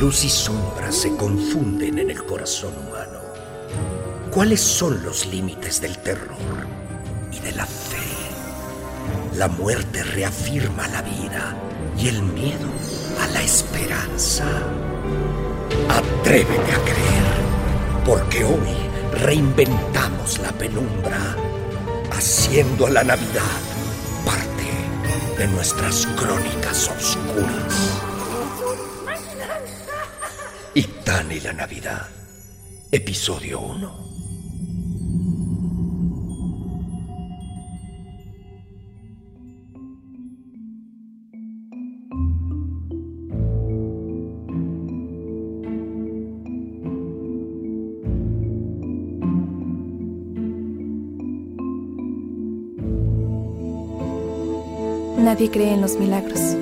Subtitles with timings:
[0.00, 3.18] Luz y sombra se confunden en el corazón humano.
[4.30, 6.36] ¿Cuáles son los límites del terror
[7.32, 7.96] y de la fe?
[9.36, 11.56] La muerte reafirma la vida
[11.98, 12.68] y el miedo
[13.20, 14.44] a la esperanza.
[15.88, 21.34] Atrévete a creer, porque hoy reinventamos la penumbra,
[22.12, 23.58] haciendo a la Navidad
[24.24, 28.07] parte de nuestras crónicas oscuras.
[31.08, 32.06] Itán y la Navidad,
[32.92, 33.90] episodio 1.
[55.20, 56.54] Nadie cree en los milagros.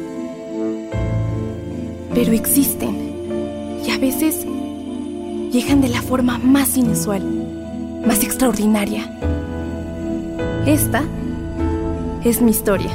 [2.15, 2.96] Pero existen.
[3.97, 4.45] A veces
[5.51, 7.23] llegan de la forma más inusual,
[8.07, 9.11] más extraordinaria.
[10.67, 11.03] Esta
[12.23, 12.91] es mi historia.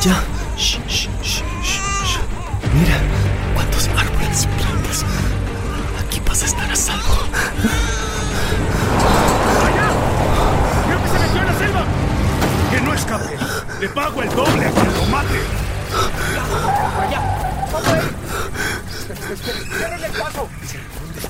[0.00, 0.14] Ya.
[0.56, 2.20] Shh, shh, shh, shh, shh.
[2.72, 3.00] Mira
[3.52, 5.04] cuántos árboles y plantas.
[6.00, 7.16] Aquí vas a estar a salvo.
[10.86, 11.84] ¡Creo que se metió en la selva!
[12.70, 13.36] ¡Que no escape!
[13.80, 15.40] ¡Le pago el doble a quien lo mate!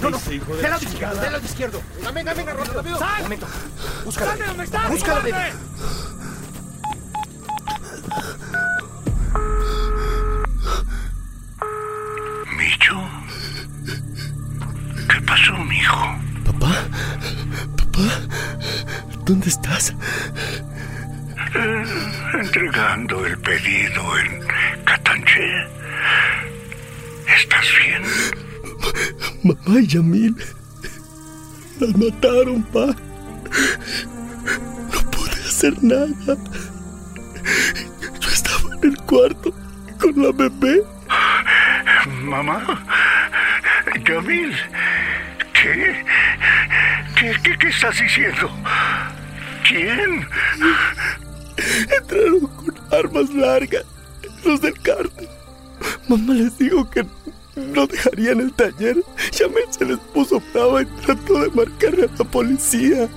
[0.02, 1.82] No, no, del lado izquierdo, del lado izquierdo.
[2.14, 2.98] Venga, venga, rápido.
[2.98, 3.38] ¡Sal!
[4.12, 4.64] ¡Sal de dónde
[19.28, 19.94] ¿dónde estás?
[21.54, 21.84] Eh,
[22.40, 24.40] entregando el pedido en
[24.84, 25.66] Catanché.
[27.36, 28.02] ¿Estás bien?
[29.44, 30.34] Mamá y Yamil.
[31.78, 32.86] Las mataron, pa.
[34.92, 36.36] No pude hacer nada.
[38.20, 39.52] Yo estaba en el cuarto
[40.00, 40.82] con la bebé.
[42.22, 42.64] Mamá.
[44.06, 44.56] Yamil.
[45.52, 46.04] ¿Qué?
[47.14, 48.50] ¿Qué, qué, qué estás diciendo?
[49.68, 50.26] ¿Quién?
[51.94, 53.84] Entraron con armas largas.
[54.44, 55.28] Los del cártel.
[56.08, 57.04] Mamá les dijo que
[57.54, 58.96] no dejarían el taller.
[59.32, 63.08] Yamil se les puso brava y trató de marcarle a la policía.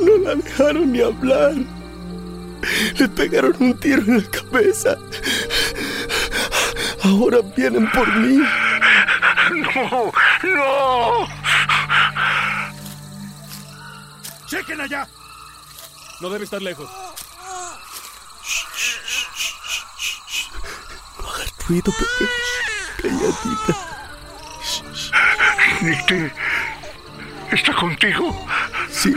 [0.00, 1.54] No la dejaron ni hablar.
[2.96, 4.96] Le pegaron un tiro en la cabeza.
[7.02, 8.38] Ahora vienen por mí.
[9.50, 10.12] No,
[10.54, 11.28] no.
[14.46, 15.06] ¡Chequen allá!
[16.22, 16.88] No debe estar lejos.
[21.18, 21.92] No hagas ruido.
[23.02, 23.76] Calladita.
[27.50, 28.46] ¿Está contigo?
[28.88, 29.12] Sí.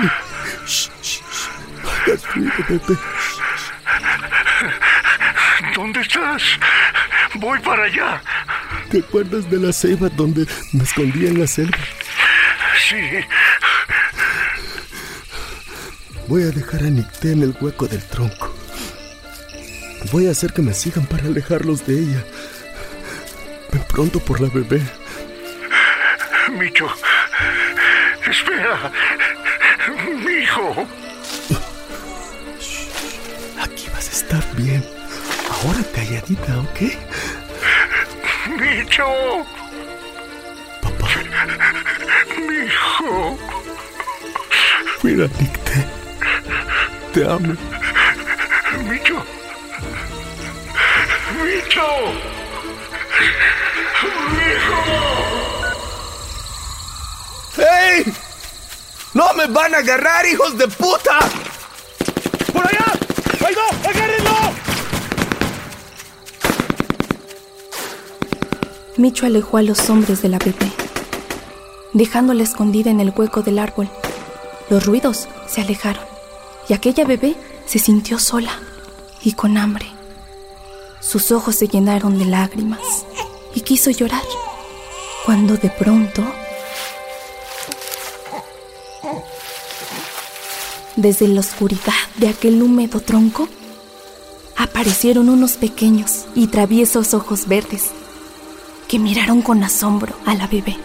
[1.83, 2.97] No hagas ruido, bebé.
[5.75, 6.41] ¿Dónde estás?
[7.35, 8.23] Voy para allá.
[8.89, 11.77] ¿Te acuerdas de la ceiba donde me escondía en la selva?
[12.89, 13.23] Sí.
[16.27, 18.51] Voy a dejar a Nicté en el hueco del tronco.
[20.11, 22.23] Voy a hacer que me sigan para alejarlos de ella.
[23.71, 24.81] Ven pronto por la bebé.
[26.51, 26.87] Micho,
[28.27, 28.91] Espera.
[30.25, 30.87] Mi hijo.
[33.61, 34.83] Aquí vas a estar bien.
[35.49, 36.81] Ahora calladita, ¿ok?
[38.59, 39.05] Micho.
[40.81, 41.07] Papá.
[42.47, 43.37] Mi hijo.
[45.03, 45.94] Mira, Nick,
[47.15, 47.55] te, amo.
[48.89, 49.23] Micho.
[51.41, 51.87] Micho.
[54.31, 54.79] Mi hijo.
[57.55, 58.13] ¡Hey!
[59.13, 61.19] ¡No me van a agarrar, hijos de puta!
[62.51, 62.85] ¡Por allá!
[63.45, 63.89] ¡Ahí va!
[63.89, 64.35] ¡Agárrenlo!
[68.97, 70.69] Micho alejó a los hombres de la bebé,
[71.93, 73.89] dejándola escondida en el hueco del árbol.
[74.69, 76.14] Los ruidos se alejaron
[76.67, 77.35] y aquella bebé
[77.65, 78.51] se sintió sola
[79.23, 79.85] y con hambre.
[80.99, 83.05] Sus ojos se llenaron de lágrimas
[83.53, 84.23] y quiso llorar,
[85.25, 86.23] cuando de pronto,
[90.95, 93.47] desde la oscuridad de aquel húmedo tronco,
[94.57, 97.91] aparecieron unos pequeños y traviesos ojos verdes
[98.87, 100.77] que miraron con asombro a la bebé.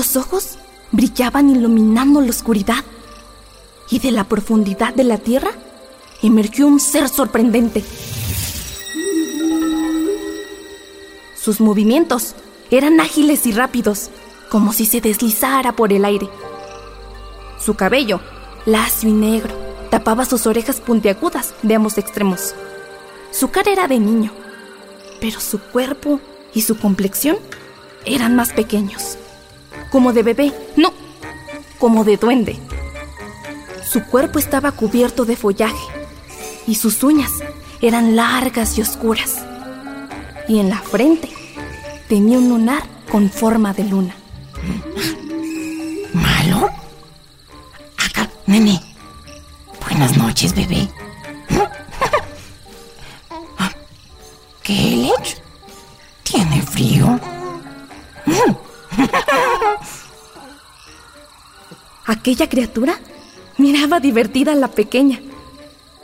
[0.00, 0.58] Aquellos ojos
[0.92, 2.82] brillaban iluminando la oscuridad
[3.90, 5.50] y de la profundidad de la tierra
[6.22, 7.84] emergió un ser sorprendente.
[11.38, 12.34] Sus movimientos
[12.70, 14.08] eran ágiles y rápidos,
[14.48, 16.30] como si se deslizara por el aire.
[17.58, 18.22] Su cabello,
[18.64, 19.54] lacio y negro,
[19.90, 22.54] tapaba sus orejas puntiagudas de ambos extremos.
[23.32, 24.32] Su cara era de niño,
[25.20, 26.20] pero su cuerpo
[26.54, 27.36] y su complexión
[28.06, 29.18] eran más pequeños.
[29.90, 30.92] Como de bebé, no,
[31.78, 32.58] como de duende.
[33.84, 35.86] Su cuerpo estaba cubierto de follaje
[36.66, 37.30] y sus uñas
[37.80, 39.44] eran largas y oscuras.
[40.46, 41.28] Y en la frente
[42.08, 44.14] tenía un lunar con forma de luna.
[46.12, 46.68] ¿Malo?
[47.98, 48.80] Acá, nene.
[49.88, 50.88] Buenas noches, bebé.
[54.62, 55.10] ¿Qué?
[56.22, 57.18] ¿Tiene frío?
[62.06, 62.98] Aquella criatura
[63.58, 65.20] miraba divertida a la pequeña,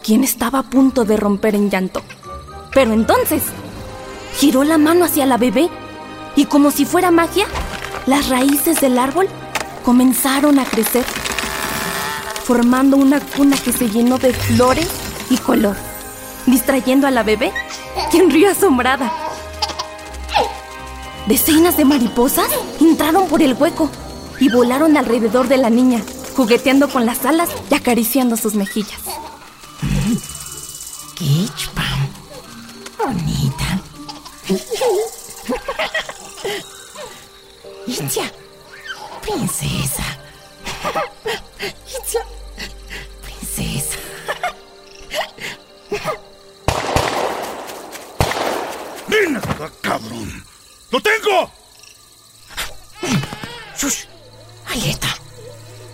[0.03, 2.03] quien estaba a punto de romper en llanto.
[2.73, 3.43] Pero entonces
[4.37, 5.69] giró la mano hacia la bebé
[6.37, 7.47] y como si fuera magia,
[8.07, 9.29] las raíces del árbol
[9.85, 11.05] comenzaron a crecer,
[12.45, 14.89] formando una cuna que se llenó de flores
[15.31, 15.77] y color,
[16.45, 17.53] distrayendo a la bebé,
[18.11, 19.26] quien rió asombrada.
[21.27, 22.49] Decenas de mariposas
[22.81, 23.91] entraron por el hueco
[24.39, 26.01] y volaron alrededor de la niña,
[26.37, 29.01] jugueteando con las alas y acariciando sus mejillas.
[31.19, 31.49] ¡Qué!
[32.97, 33.81] Bonita.
[37.87, 38.33] Itzia,
[39.23, 40.05] princesa.
[41.87, 42.21] Itzia,
[43.23, 43.99] princesa.
[49.09, 50.46] ¡Ven acá, cabrón!
[50.91, 51.51] ¡Lo tengo!
[53.79, 54.05] Shush,
[54.67, 55.09] ahí está.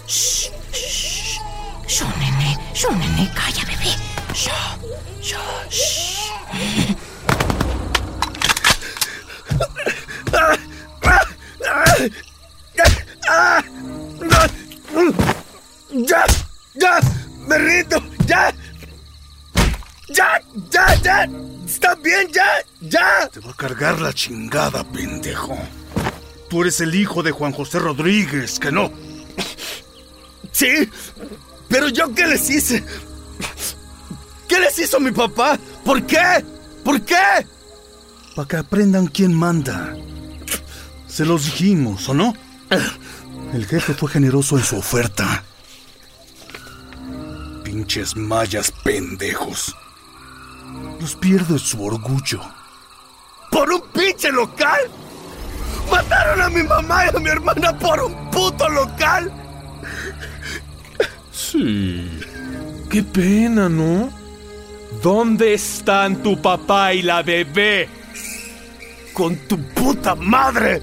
[0.07, 1.23] Shh, shh.
[2.91, 3.65] Nene, calla,
[23.33, 25.59] Te va a cargar la chingada, pendejo.
[26.51, 28.93] Tú eres el hijo de Juan José Rodríguez, ¿que no?
[30.51, 30.91] Sí,
[31.67, 32.85] pero yo qué les hice?
[34.47, 35.59] ¿Qué les hizo mi papá?
[35.83, 36.45] ¿Por qué?
[36.85, 37.47] ¿Por qué?
[38.37, 39.97] Para que aprendan quién manda.
[41.09, 42.35] Se los dijimos, ¿o no?
[43.55, 45.43] El jefe fue generoso en su oferta.
[47.65, 49.75] Pinches mayas pendejos.
[51.01, 52.43] Los pierde su orgullo.
[53.53, 54.81] ¿Por un pinche local?
[55.91, 59.31] ¿Mataron a mi mamá y a mi hermana por un puto local?
[61.31, 62.09] Sí.
[62.91, 64.11] Qué pena, ¿no?
[65.03, 67.89] ¿Dónde están tu papá y la bebé?
[69.13, 70.81] ¡Con tu puta madre!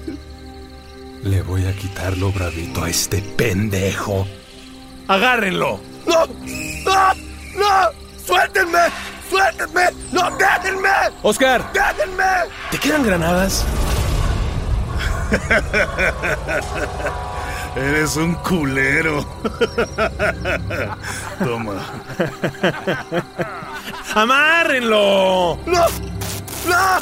[1.24, 4.26] Le voy a quitar lo bravito a este pendejo.
[5.08, 5.80] ¡Agárrenlo!
[6.06, 6.26] ¡No!
[6.84, 7.14] ¡No!
[7.56, 8.24] ¡No!
[8.24, 9.09] ¡Suéltenme!
[9.30, 9.84] ¡Suéltenme!
[10.10, 10.88] ¡No, déjenme!
[11.22, 12.24] Oscar, ¡Déjenme!
[12.72, 13.64] ¿te quedan granadas?
[17.76, 19.24] Eres un culero.
[21.38, 21.74] Toma.
[24.14, 25.56] ¡Amárrenlo!
[25.66, 25.86] ¡No!
[26.66, 27.00] ¡No!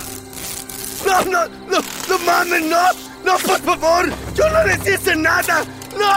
[1.06, 1.78] ¡No, no, no!
[2.08, 2.82] ¡No mames, no!
[3.24, 4.10] ¡No, por favor!
[4.34, 5.64] ¡Yo no les hice nada!
[5.98, 6.12] ¡No!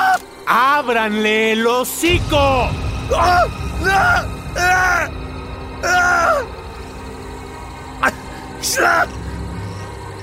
[0.46, 2.70] ¡Ábranle el hocico!
[3.10, 3.48] ¡No!
[3.86, 4.26] ¡No!
[4.58, 5.08] ¡Ah!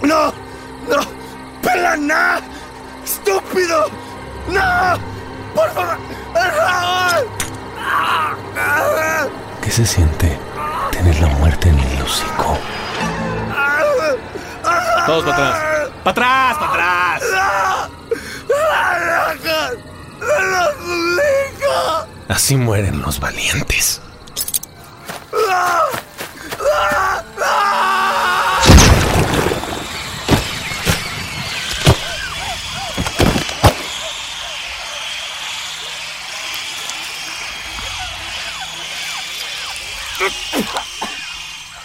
[0.03, 0.33] ¡No!
[0.89, 1.01] ¡No!
[1.63, 2.41] ¡Pelana!
[3.05, 3.91] ¡Estúpido!
[4.49, 4.99] ¡No!
[5.55, 5.99] ¡Por favor!
[9.63, 10.39] ¿Qué se siente
[10.91, 12.59] tener la muerte en el hocico?
[15.07, 15.91] Todos para atrás.
[16.05, 17.23] ¡Para atrás, para atrás!
[22.29, 24.01] Así mueren los valientes.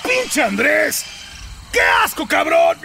[0.04, 1.06] ¡Pinche Andrés!
[1.72, 2.78] ¡Qué asco, cabrón!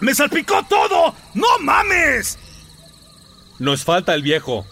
[0.00, 1.14] ¡Me salpicó todo!
[1.34, 2.38] ¡No mames!
[3.58, 4.66] Nos falta el viejo.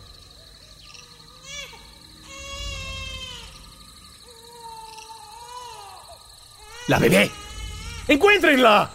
[6.88, 7.30] ¡La bebé!
[8.08, 8.90] ¡Encuéntrenla!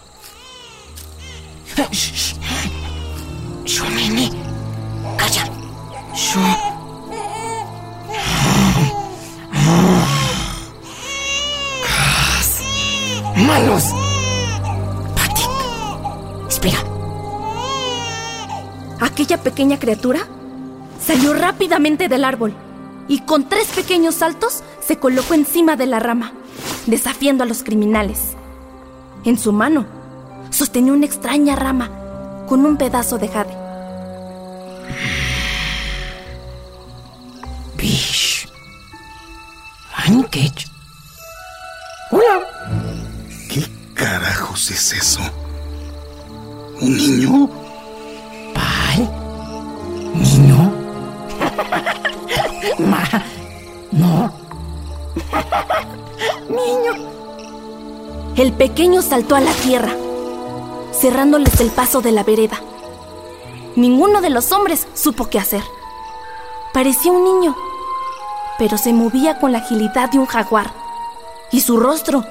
[3.70, 4.30] Shh, nene.
[5.18, 5.46] Calla.
[6.14, 6.36] Shh.
[11.84, 12.62] Gas.
[13.36, 13.84] Malos.
[15.16, 15.44] Patty.
[16.48, 16.84] Espera.
[19.00, 20.28] Aquella pequeña criatura
[21.02, 22.54] salió rápidamente del árbol
[23.08, 26.34] y con tres pequeños saltos se colocó encima de la rama,
[26.90, 28.36] desafiando a los criminales.
[29.24, 29.86] En su mano
[30.50, 31.90] sostenía una extraña rama
[32.48, 33.54] con un pedazo de jade.
[37.78, 38.48] Bish.
[39.96, 40.68] Ankech.
[42.12, 42.42] Hola.
[43.50, 45.22] ¿Qué carajos es eso?
[46.82, 47.50] ¿Un niño?
[48.54, 49.10] ¿Pal?
[50.16, 50.72] ¿Niño?
[52.80, 53.04] Ma.
[53.92, 54.39] No.
[58.40, 59.94] El pequeño saltó a la tierra,
[60.94, 62.62] cerrándoles el paso de la vereda.
[63.76, 65.62] Ninguno de los hombres supo qué hacer.
[66.74, 67.58] Parecía un niño,
[68.58, 70.74] pero se movía con la agilidad de un jaguar,
[71.52, 72.24] y su rostro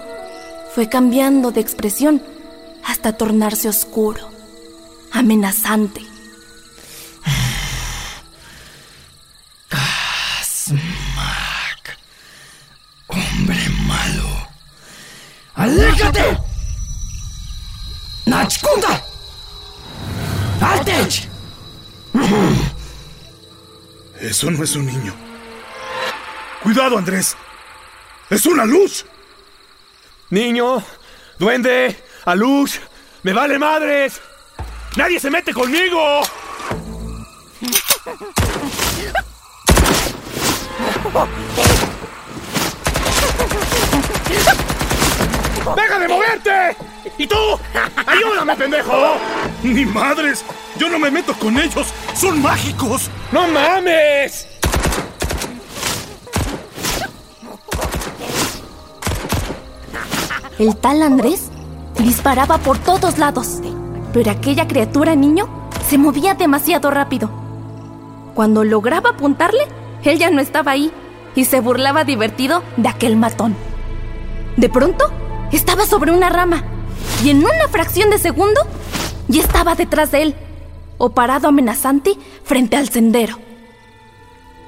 [0.74, 2.22] fue cambiando de expresión
[2.86, 4.30] hasta tornarse oscuro,
[5.12, 6.00] amenazante.
[10.42, 11.98] Smack.
[13.08, 14.38] Hombre malo.
[16.08, 16.38] ¡Aléjate!
[18.26, 19.04] ¡Nachkunda!
[20.60, 21.28] ¡Altech!
[24.20, 25.14] Eso no es un niño.
[26.62, 27.36] Cuidado, Andrés.
[28.30, 29.04] Es una luz.
[30.30, 30.82] Niño,
[31.38, 32.80] duende, a luz,
[33.22, 34.20] me vale madres.
[34.96, 36.22] Nadie se mete conmigo.
[45.76, 46.76] ¡Deja de moverte!
[47.16, 47.36] ¿Y tú?
[48.06, 49.16] ¡Ayúdame, pendejo!
[49.62, 50.44] Ni madres.
[50.76, 51.88] Yo no me meto con ellos.
[52.14, 53.10] Son mágicos.
[53.32, 54.46] ¡No mames!
[60.58, 61.50] El tal Andrés
[61.98, 63.60] disparaba por todos lados,
[64.12, 65.48] pero aquella criatura niño
[65.88, 67.30] se movía demasiado rápido.
[68.34, 69.66] Cuando lograba apuntarle,
[70.04, 70.92] él ya no estaba ahí
[71.34, 73.54] y se burlaba divertido de aquel matón.
[74.56, 75.12] De pronto,
[75.56, 76.64] estaba sobre una rama
[77.24, 78.60] y en una fracción de segundo
[79.28, 80.34] ya estaba detrás de él
[80.98, 83.38] o parado amenazante frente al sendero.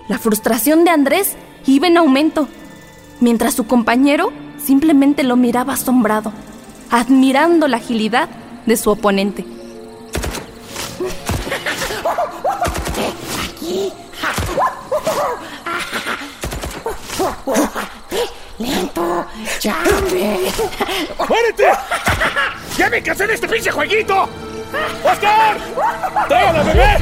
[0.08, 2.48] La frustración de Andrés iba en aumento,
[3.20, 6.32] mientras su compañero simplemente lo miraba asombrado,
[6.90, 8.28] admirando la agilidad
[8.66, 9.44] de su oponente.
[18.60, 19.26] ¡Lento!
[19.58, 20.52] ¡Chambe!
[21.26, 21.70] ¡Muérete!
[22.76, 24.28] ¡Ya me cansé este pinche jueguito!
[25.02, 25.56] ¡Oscar!
[26.28, 26.98] ¡Trae a la bebé!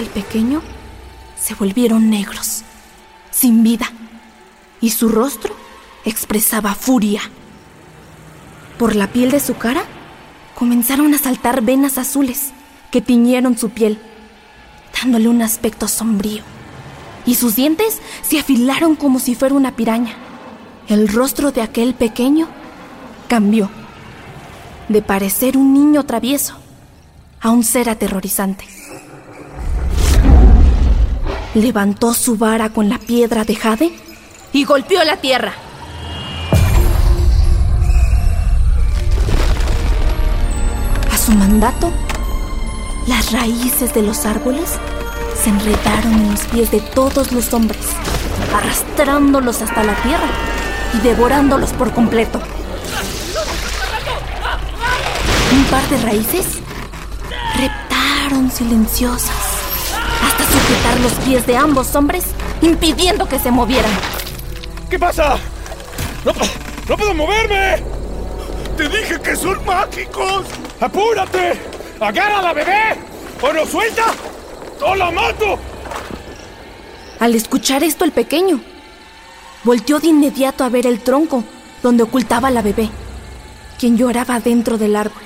[0.00, 0.62] Del pequeño
[1.38, 2.62] se volvieron negros,
[3.30, 3.92] sin vida,
[4.80, 5.54] y su rostro
[6.06, 7.20] expresaba furia.
[8.78, 9.82] Por la piel de su cara
[10.54, 12.52] comenzaron a saltar venas azules
[12.90, 13.98] que tiñeron su piel,
[14.98, 16.44] dándole un aspecto sombrío.
[17.26, 20.14] Y sus dientes se afilaron como si fuera una piraña.
[20.88, 22.48] El rostro de aquel pequeño
[23.28, 23.68] cambió
[24.88, 26.56] de parecer un niño travieso
[27.42, 28.79] a un ser aterrorizante.
[31.54, 33.92] Levantó su vara con la piedra de jade
[34.52, 35.52] y golpeó la tierra.
[41.12, 41.92] A su mandato,
[43.08, 44.78] las raíces de los árboles
[45.42, 47.84] se enredaron en los pies de todos los hombres,
[48.54, 50.28] arrastrándolos hasta la tierra
[50.94, 52.40] y devorándolos por completo.
[55.52, 56.46] Un par de raíces
[57.56, 59.39] reptaron silenciosas
[60.50, 62.24] sujetar los pies de ambos hombres,
[62.60, 63.92] impidiendo que se movieran.
[64.88, 65.38] ¿Qué pasa?
[66.24, 66.32] ¡No,
[66.88, 67.82] no puedo moverme!
[68.76, 70.46] ¡Te dije que son mágicos!
[70.80, 71.60] ¡Apúrate!
[72.00, 72.96] ¡Agarra a la bebé!
[73.42, 74.06] ¡O no suelta!
[74.82, 75.58] ¡O la mato!
[77.20, 78.60] Al escuchar esto, el pequeño
[79.64, 81.44] volteó de inmediato a ver el tronco
[81.82, 82.88] donde ocultaba a la bebé,
[83.78, 85.22] quien lloraba dentro del árbol.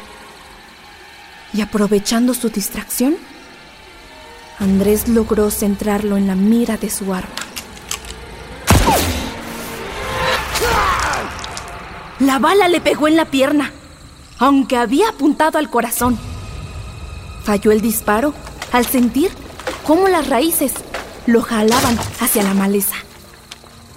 [1.53, 3.17] Y aprovechando su distracción,
[4.59, 7.35] Andrés logró centrarlo en la mira de su arma.
[12.21, 13.73] La bala le pegó en la pierna,
[14.39, 16.19] aunque había apuntado al corazón.
[17.43, 18.33] Falló el disparo
[18.73, 19.31] al sentir
[19.85, 20.73] cómo las raíces
[21.27, 22.97] lo jalaban hacia la maleza.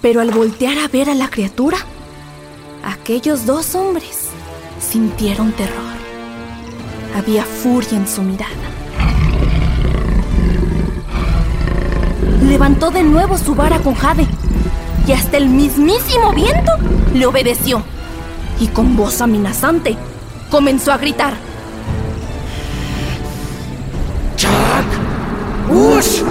[0.02, 1.78] Pero al voltear a ver a la criatura,
[2.84, 4.28] aquellos dos hombres
[4.80, 5.98] sintieron terror.
[7.16, 8.77] Había furia en su mirada.
[12.42, 14.26] Levantó de nuevo su vara con jade
[15.06, 16.72] y hasta el mismísimo viento
[17.14, 17.82] le obedeció.
[18.60, 19.96] Y con voz amenazante
[20.50, 21.34] comenzó a gritar.
[24.36, 24.86] ¡Jack!
[25.70, 26.22] ¡Ush!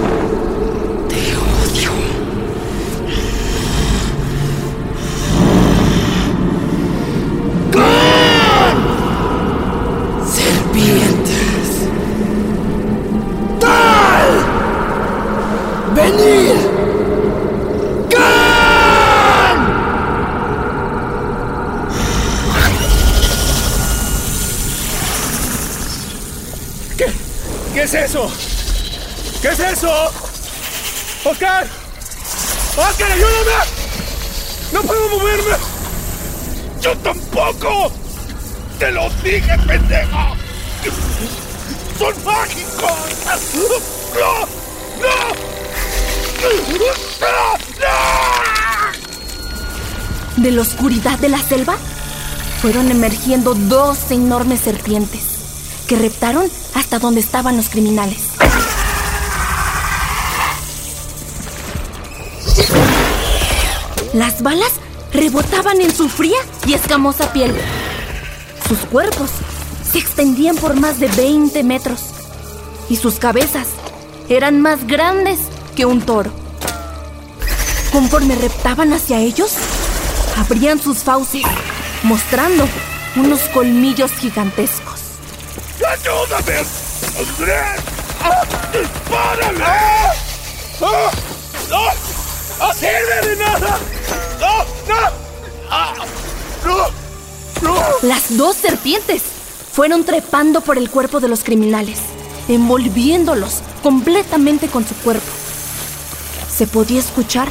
[29.78, 30.10] Eso?
[31.24, 31.66] ¡Oscar!
[32.76, 33.52] ¡Oscar, ayúdame!
[34.72, 35.56] ¡No puedo moverme!
[36.80, 37.92] ¡Yo tampoco!
[38.78, 40.36] ¡Te lo dije, pendejo!
[41.98, 42.92] ¡Son mágicos!
[44.14, 44.46] ¡No!
[45.00, 45.48] ¡No!
[50.36, 51.76] De la oscuridad de la selva
[52.60, 55.22] fueron emergiendo dos enormes serpientes
[55.88, 58.28] que reptaron hasta donde estaban los criminales.
[64.14, 64.72] Las balas
[65.12, 67.54] rebotaban en su fría y escamosa piel.
[68.66, 69.30] Sus cuerpos
[69.90, 72.00] se extendían por más de 20 metros
[72.88, 73.68] y sus cabezas
[74.28, 75.40] eran más grandes
[75.76, 76.30] que un toro.
[77.92, 79.54] Conforme reptaban hacia ellos,
[80.36, 81.42] abrían sus fauces,
[82.02, 82.66] mostrando
[83.16, 85.00] unos colmillos gigantescos.
[85.86, 86.58] ¡Ayúdame!
[87.18, 87.80] ¡Andrés!
[88.22, 88.42] ¡Ah!
[89.10, 89.64] ¡Párale!
[89.64, 90.12] ¡Ah!
[91.72, 92.07] ¡Ah!
[92.58, 92.66] ¡No!
[92.66, 93.78] ¡No sirve de nada!
[94.40, 94.64] ¡No!
[94.88, 95.10] ¡No!
[95.70, 95.94] ¡Ah!
[96.64, 96.76] ¡No!
[97.62, 97.76] ¡No!
[98.02, 99.22] Las dos serpientes
[99.72, 101.98] fueron trepando por el cuerpo de los criminales,
[102.48, 105.26] envolviéndolos completamente con su cuerpo.
[106.52, 107.48] Se podía escuchar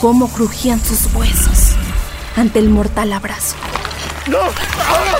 [0.00, 1.76] cómo crujían sus huesos
[2.36, 3.54] ante el mortal abrazo.
[4.26, 4.40] ¡No!
[4.40, 5.18] ¡Ah!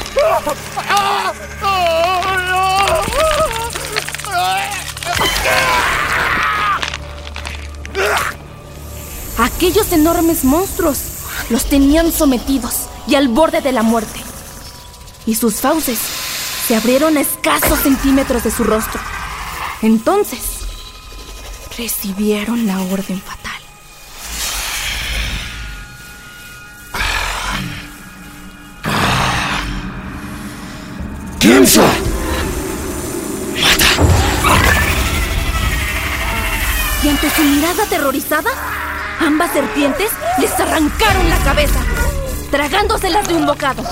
[0.89, 1.33] ¡Ah!
[5.47, 5.94] ¡Ah!
[9.39, 10.99] Aquellos enormes monstruos
[11.51, 14.21] los tenían sometidos y al borde de la muerte.
[15.27, 15.99] Y sus fauces
[16.67, 19.01] se abrieron a escasos centímetros de su rostro.
[19.83, 20.41] Entonces,
[21.77, 23.53] recibieron la orden fatal.
[31.41, 31.83] ¡Piensa!
[37.03, 38.51] Y ante su mirada aterrorizada,
[39.25, 41.81] ambas serpientes les arrancaron la cabeza,
[42.51, 43.83] tragándoselas de un bocado.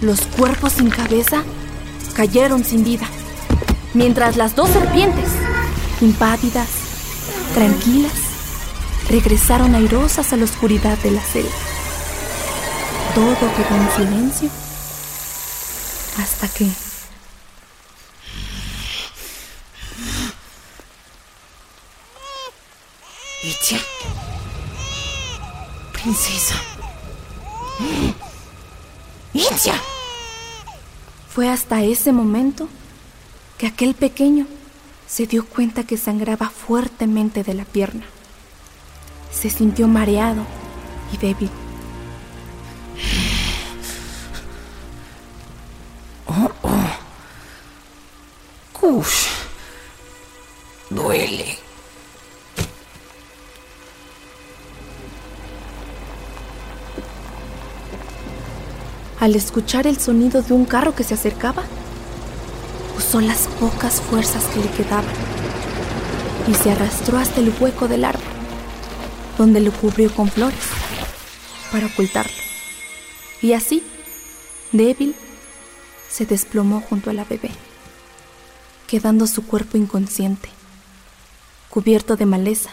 [0.00, 1.42] Los cuerpos sin cabeza
[2.14, 3.06] cayeron sin vida,
[3.94, 5.28] mientras las dos serpientes,
[6.00, 6.68] impávidas,
[7.54, 8.12] tranquilas,
[9.08, 11.50] regresaron airosas a la oscuridad de la selva.
[13.14, 14.48] Todo quedó en silencio
[16.16, 16.89] hasta que...
[23.50, 23.80] Itzia.
[25.92, 26.54] Princesa.
[29.34, 29.74] Itzia.
[31.28, 32.68] Fue hasta ese momento
[33.58, 34.46] que aquel pequeño
[35.08, 38.04] se dio cuenta que sangraba fuertemente de la pierna.
[39.32, 40.46] Se sintió mareado
[41.12, 41.50] y débil.
[46.26, 46.98] Oh, oh.
[48.80, 49.26] Uf.
[50.88, 51.49] Duele.
[59.20, 61.62] Al escuchar el sonido de un carro que se acercaba,
[62.96, 65.04] usó las pocas fuerzas que le quedaban
[66.48, 68.22] y se arrastró hasta el hueco del árbol,
[69.36, 70.64] donde lo cubrió con flores
[71.70, 72.32] para ocultarlo.
[73.42, 73.82] Y así,
[74.72, 75.14] débil,
[76.08, 77.50] se desplomó junto a la bebé,
[78.86, 80.48] quedando su cuerpo inconsciente,
[81.68, 82.70] cubierto de maleza,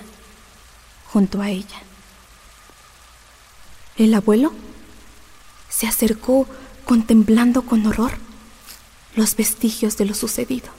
[1.11, 1.81] junto a ella.
[3.97, 4.53] El abuelo
[5.69, 6.47] se acercó
[6.85, 8.13] contemplando con horror
[9.15, 10.69] los vestigios de lo sucedido.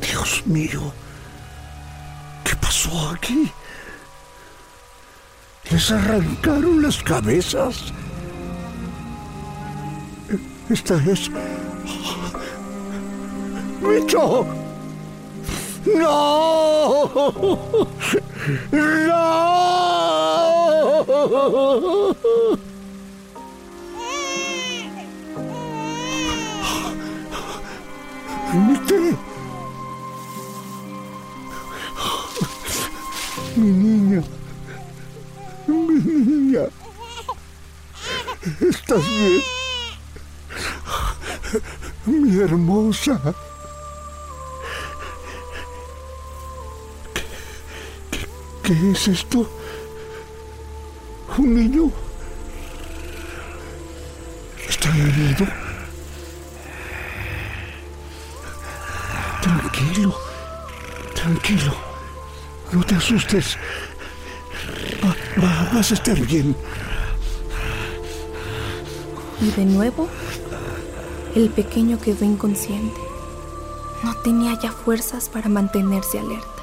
[0.00, 0.92] Dios mío,
[2.44, 3.50] ¿qué pasó aquí?
[5.70, 7.92] Les arrancaron las cabezas.
[10.68, 11.30] Esta es...
[13.80, 14.46] ¡Micho!
[15.96, 17.88] ¡No!
[18.42, 18.82] ¡No!
[33.54, 34.22] Mi niña.
[35.68, 36.62] Mi niña.
[38.60, 39.42] ¿Estás bien?
[42.06, 43.20] Mi hermosa.
[48.72, 49.46] ¿Qué, es esto?
[51.36, 51.90] ¿Un niño?
[54.66, 55.46] ¿Está herido?
[59.42, 60.16] Tranquilo,
[61.14, 61.74] tranquilo.
[62.72, 63.58] No te asustes.
[65.04, 66.56] Va, va, vas a estar bien.
[69.42, 70.08] Y de nuevo,
[71.34, 73.00] el pequeño quedó inconsciente.
[74.02, 76.61] No tenía ya fuerzas para mantenerse alerta.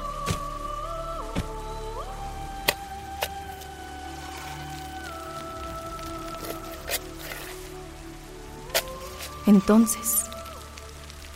[9.50, 10.26] Entonces,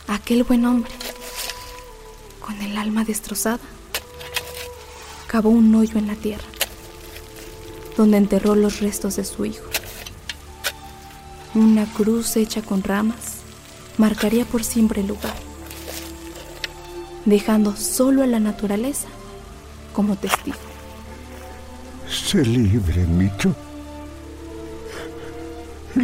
[0.07, 0.89] aquel buen hombre,
[2.39, 3.59] con el alma destrozada,
[5.27, 6.47] cavó un hoyo en la tierra,
[7.97, 9.65] donde enterró los restos de su hijo.
[11.55, 13.39] Una cruz hecha con ramas
[13.97, 15.35] marcaría por siempre el lugar,
[17.25, 19.09] dejando solo a la naturaleza
[19.91, 20.55] como testigo.
[22.07, 23.53] Sé libre, Micho.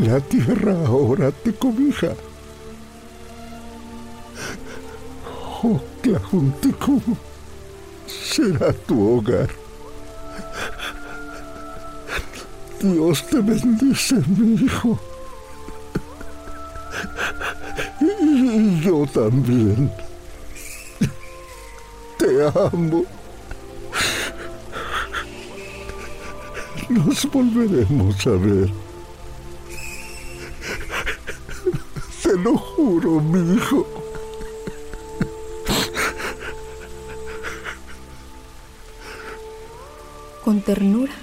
[0.01, 2.15] La tierra ahora te cobija.
[5.61, 6.99] Oklahontico
[8.07, 9.47] será tu hogar.
[12.81, 14.99] Dios te bendice, mi hijo.
[18.01, 19.91] Y yo también.
[22.17, 23.05] Te amo.
[26.89, 28.90] Nos volveremos a ver.
[32.99, 33.87] Mi hijo.
[40.43, 41.13] Con ternura,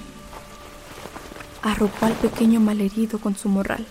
[1.63, 3.87] arropó al pequeño malherido con su morral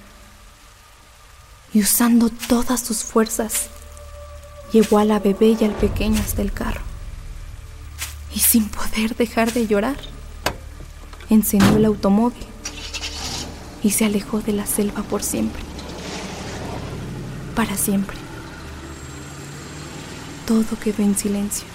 [1.74, 3.68] y usando todas sus fuerzas,
[4.72, 6.82] llevó a la bebé y al pequeño hasta el carro.
[8.34, 9.98] Y sin poder dejar de llorar,
[11.30, 12.46] encendió el automóvil
[13.84, 15.67] y se alejó de la selva por siempre.
[17.58, 18.16] Para siempre.
[20.46, 21.66] Todo quedó en silencio.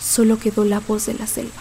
[0.00, 1.60] Solo quedó la voz de la selva.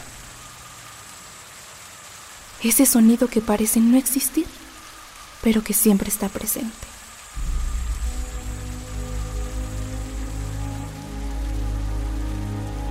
[2.62, 4.46] Ese sonido que parece no existir,
[5.42, 6.70] pero que siempre está presente.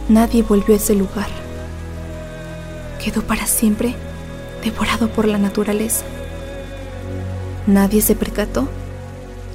[0.09, 1.31] Nadie volvió a ese lugar,
[3.05, 3.95] quedó para siempre
[4.65, 6.05] devorado por la naturaleza.
[7.69, 8.69] Nadie se percató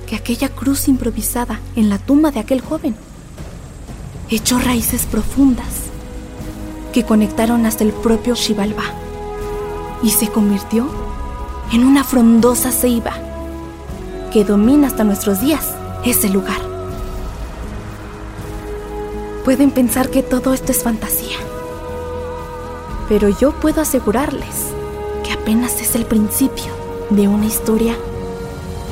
[0.06, 2.96] que aquella cruz improvisada en la tumba de aquel joven
[4.30, 5.86] echó raíces profundas
[6.94, 8.86] que conectaron hasta el propio Xibalbá
[10.02, 10.88] y se convirtió
[11.72, 13.14] en una frondosa ceiba
[14.32, 15.74] que domina hasta nuestros días
[16.06, 16.62] ese lugar.
[19.44, 21.38] Pueden pensar que todo esto es fantasía,
[23.08, 24.74] pero yo puedo asegurarles
[25.24, 26.74] que apenas es el principio
[27.10, 27.96] de una historia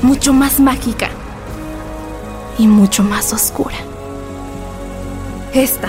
[0.04, 1.08] mucho más mágica
[2.58, 3.76] y mucho más oscura.
[5.54, 5.88] Esta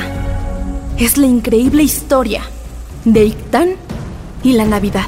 [0.97, 2.41] es la increíble historia
[3.04, 3.75] de Ictán
[4.41, 5.08] y la Navidad.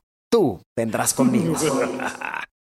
[0.31, 1.55] Tú vendrás conmigo.